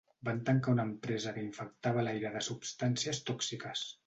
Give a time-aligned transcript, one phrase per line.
[0.27, 3.87] Van tancar una empresa que infectava l'aire de substàncies tòxiques.